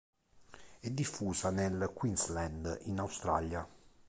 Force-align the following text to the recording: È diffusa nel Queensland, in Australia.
È 0.79 0.89
diffusa 0.89 1.51
nel 1.51 1.91
Queensland, 1.93 2.75
in 2.85 2.97
Australia. 2.97 3.67